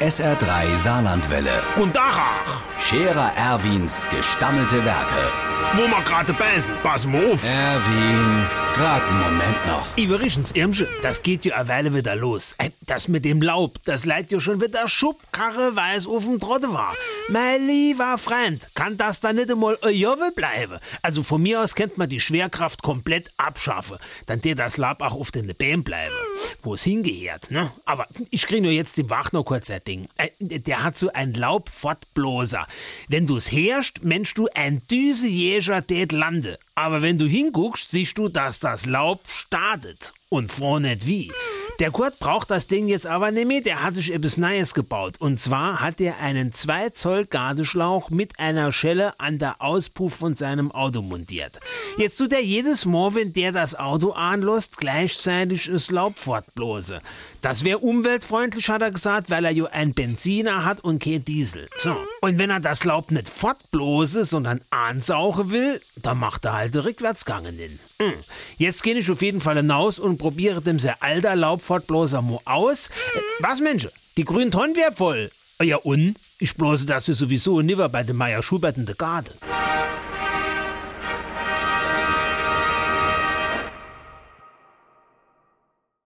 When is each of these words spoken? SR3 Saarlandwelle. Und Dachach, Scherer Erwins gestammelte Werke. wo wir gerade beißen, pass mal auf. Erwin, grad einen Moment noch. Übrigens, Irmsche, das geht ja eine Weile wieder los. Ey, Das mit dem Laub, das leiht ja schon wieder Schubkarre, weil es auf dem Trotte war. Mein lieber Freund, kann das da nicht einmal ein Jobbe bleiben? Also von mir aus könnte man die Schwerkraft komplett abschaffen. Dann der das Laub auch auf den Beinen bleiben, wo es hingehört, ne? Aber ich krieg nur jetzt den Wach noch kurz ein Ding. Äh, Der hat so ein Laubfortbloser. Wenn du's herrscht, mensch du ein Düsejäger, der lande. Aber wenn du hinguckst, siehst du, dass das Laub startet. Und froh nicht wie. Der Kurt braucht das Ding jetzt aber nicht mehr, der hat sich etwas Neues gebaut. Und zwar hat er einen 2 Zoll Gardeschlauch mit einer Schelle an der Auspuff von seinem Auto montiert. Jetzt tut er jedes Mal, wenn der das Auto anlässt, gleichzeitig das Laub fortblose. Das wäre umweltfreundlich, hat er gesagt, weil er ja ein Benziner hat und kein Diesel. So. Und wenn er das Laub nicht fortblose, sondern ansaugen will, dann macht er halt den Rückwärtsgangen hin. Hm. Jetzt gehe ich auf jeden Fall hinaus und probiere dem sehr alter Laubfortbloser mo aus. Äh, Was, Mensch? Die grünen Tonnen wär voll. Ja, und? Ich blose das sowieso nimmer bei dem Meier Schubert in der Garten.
SR3 0.00 0.76
Saarlandwelle. 0.76 1.62
Und 1.76 1.96
Dachach, 1.96 2.62
Scherer 2.78 3.32
Erwins 3.36 4.08
gestammelte 4.10 4.84
Werke. 4.84 5.32
wo 5.74 5.82
wir 5.88 6.02
gerade 6.02 6.32
beißen, 6.32 6.72
pass 6.84 7.04
mal 7.04 7.32
auf. 7.32 7.44
Erwin, 7.44 8.46
grad 8.74 9.02
einen 9.02 9.20
Moment 9.20 9.66
noch. 9.66 9.86
Übrigens, 9.98 10.52
Irmsche, 10.52 10.88
das 11.02 11.22
geht 11.22 11.44
ja 11.44 11.56
eine 11.56 11.68
Weile 11.68 11.94
wieder 11.94 12.14
los. 12.14 12.54
Ey, 12.58 12.72
Das 12.86 13.08
mit 13.08 13.24
dem 13.24 13.42
Laub, 13.42 13.74
das 13.84 14.04
leiht 14.06 14.30
ja 14.30 14.38
schon 14.40 14.60
wieder 14.62 14.86
Schubkarre, 14.88 15.74
weil 15.74 15.98
es 15.98 16.06
auf 16.06 16.24
dem 16.24 16.38
Trotte 16.40 16.72
war. 16.72 16.94
Mein 17.28 17.66
lieber 17.66 18.16
Freund, 18.18 18.62
kann 18.74 18.96
das 18.96 19.20
da 19.20 19.32
nicht 19.32 19.50
einmal 19.50 19.76
ein 19.82 19.94
Jobbe 19.94 20.30
bleiben? 20.34 20.78
Also 21.02 21.22
von 21.24 21.42
mir 21.42 21.60
aus 21.60 21.74
könnte 21.74 21.98
man 21.98 22.08
die 22.08 22.20
Schwerkraft 22.20 22.82
komplett 22.82 23.30
abschaffen. 23.36 23.98
Dann 24.26 24.40
der 24.40 24.54
das 24.54 24.76
Laub 24.78 25.00
auch 25.02 25.12
auf 25.20 25.32
den 25.32 25.52
Beinen 25.54 25.82
bleiben, 25.84 26.14
wo 26.62 26.74
es 26.74 26.84
hingehört, 26.84 27.50
ne? 27.50 27.70
Aber 27.84 28.06
ich 28.30 28.46
krieg 28.46 28.62
nur 28.62 28.72
jetzt 28.72 28.96
den 28.96 29.10
Wach 29.10 29.32
noch 29.32 29.44
kurz 29.44 29.70
ein 29.70 29.80
Ding. 29.86 30.08
Äh, 30.16 30.28
Der 30.40 30.82
hat 30.82 30.98
so 30.98 31.12
ein 31.12 31.34
Laubfortbloser. 31.34 32.66
Wenn 33.08 33.26
du's 33.26 33.50
herrscht, 33.52 33.98
mensch 34.02 34.34
du 34.34 34.48
ein 34.54 34.82
Düsejäger, 34.90 35.82
der 35.82 36.06
lande. 36.08 36.58
Aber 36.74 37.02
wenn 37.02 37.18
du 37.18 37.26
hinguckst, 37.26 37.90
siehst 37.90 38.18
du, 38.18 38.28
dass 38.28 38.60
das 38.60 38.86
Laub 38.86 39.20
startet. 39.28 40.12
Und 40.28 40.52
froh 40.52 40.78
nicht 40.78 41.06
wie. 41.06 41.32
Der 41.78 41.92
Kurt 41.92 42.18
braucht 42.18 42.50
das 42.50 42.66
Ding 42.66 42.88
jetzt 42.88 43.06
aber 43.06 43.30
nicht 43.30 43.46
mehr, 43.46 43.60
der 43.60 43.84
hat 43.84 43.94
sich 43.94 44.12
etwas 44.12 44.36
Neues 44.36 44.74
gebaut. 44.74 45.14
Und 45.20 45.38
zwar 45.38 45.80
hat 45.80 46.00
er 46.00 46.18
einen 46.18 46.52
2 46.52 46.90
Zoll 46.90 47.26
Gardeschlauch 47.26 48.10
mit 48.10 48.40
einer 48.40 48.72
Schelle 48.72 49.12
an 49.20 49.38
der 49.38 49.62
Auspuff 49.62 50.16
von 50.16 50.34
seinem 50.34 50.72
Auto 50.72 51.02
montiert. 51.02 51.52
Jetzt 51.96 52.16
tut 52.16 52.32
er 52.32 52.42
jedes 52.42 52.84
Mal, 52.84 53.14
wenn 53.14 53.32
der 53.32 53.52
das 53.52 53.76
Auto 53.76 54.10
anlässt, 54.10 54.78
gleichzeitig 54.78 55.70
das 55.70 55.92
Laub 55.92 56.18
fortblose. 56.18 57.00
Das 57.42 57.62
wäre 57.62 57.78
umweltfreundlich, 57.78 58.68
hat 58.68 58.82
er 58.82 58.90
gesagt, 58.90 59.30
weil 59.30 59.44
er 59.44 59.52
ja 59.52 59.66
ein 59.66 59.94
Benziner 59.94 60.64
hat 60.64 60.80
und 60.80 61.00
kein 61.00 61.24
Diesel. 61.24 61.68
So. 61.76 61.96
Und 62.20 62.38
wenn 62.38 62.50
er 62.50 62.58
das 62.58 62.82
Laub 62.82 63.12
nicht 63.12 63.28
fortblose, 63.28 64.24
sondern 64.24 64.60
ansaugen 64.70 65.52
will, 65.52 65.80
dann 66.02 66.18
macht 66.18 66.44
er 66.44 66.54
halt 66.54 66.74
den 66.74 66.80
Rückwärtsgangen 66.80 67.56
hin. 67.56 67.78
Hm. 68.00 68.12
Jetzt 68.56 68.82
gehe 68.82 68.94
ich 68.94 69.10
auf 69.10 69.22
jeden 69.22 69.40
Fall 69.40 69.56
hinaus 69.56 70.00
und 70.00 70.18
probiere 70.18 70.62
dem 70.62 70.80
sehr 70.80 71.02
alter 71.02 71.36
Laubfortbloser 71.68 72.22
mo 72.22 72.40
aus. 72.44 72.88
Äh, 72.88 73.20
Was, 73.40 73.60
Mensch? 73.60 73.88
Die 74.16 74.24
grünen 74.24 74.50
Tonnen 74.50 74.74
wär 74.74 74.92
voll. 74.92 75.30
Ja, 75.62 75.76
und? 75.76 76.16
Ich 76.38 76.54
blose 76.54 76.86
das 76.86 77.06
sowieso 77.06 77.60
nimmer 77.60 77.88
bei 77.88 78.04
dem 78.04 78.16
Meier 78.16 78.42
Schubert 78.42 78.76
in 78.76 78.86
der 78.86 78.94
Garten. 78.94 79.34